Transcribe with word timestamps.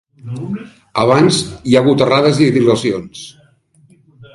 Abans 1.03 1.37
hi 1.51 1.77
ha 1.77 1.85
hagut 1.85 2.03
errades 2.09 2.43
i 2.47 2.51
dilacions. 2.59 3.27